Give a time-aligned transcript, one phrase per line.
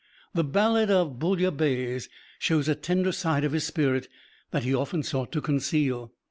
[0.33, 2.09] The "Ballad of Boullabaisse"
[2.39, 4.07] shows a tender side of his spirit
[4.49, 6.11] that he often sought to conceal.